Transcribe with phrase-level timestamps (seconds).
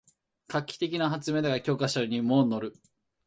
[0.47, 2.73] 画期的な発明だから教科書にものる